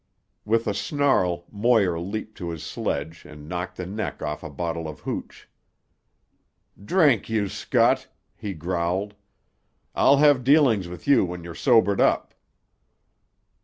With 0.45 0.65
a 0.65 0.73
snarl 0.73 1.45
Moir 1.51 1.99
leaped 1.99 2.35
to 2.39 2.49
his 2.49 2.63
sledge 2.63 3.23
and 3.23 3.47
knocked 3.47 3.75
the 3.77 3.85
neck 3.85 4.23
off 4.23 4.41
a 4.41 4.49
bottle 4.49 4.87
of 4.87 5.01
hooch. 5.01 5.47
"Drink, 6.83 7.29
you 7.29 7.47
scut!" 7.47 8.07
he 8.35 8.55
growled. 8.55 9.13
"I'll 9.93 10.17
have 10.17 10.43
dealings 10.43 10.87
with 10.87 11.07
you 11.07 11.23
when 11.23 11.43
you're 11.43 11.53
sobered 11.53 12.01
up." 12.01 12.33